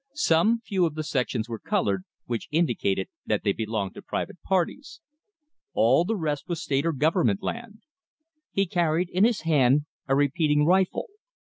[0.15, 4.99] Some few of the sections were colored, which indicated that they belonged to private parties.
[5.73, 7.83] All the rest was State or Government land.
[8.51, 11.05] He carried in his hand a repeating rifle.